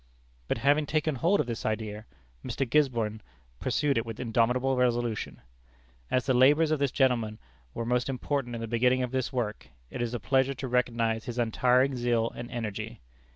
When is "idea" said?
1.63-2.07